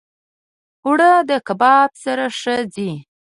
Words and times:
اوړه 0.85 1.11
د 1.29 1.31
کباب 1.47 1.89
سره 2.03 2.25
ښه 2.39 2.55
ځي 2.73 2.91